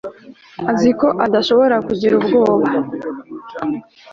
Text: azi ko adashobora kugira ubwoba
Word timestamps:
azi 0.71 0.89
ko 0.99 1.07
adashobora 1.25 1.75
kugira 1.87 2.13
ubwoba 2.19 2.67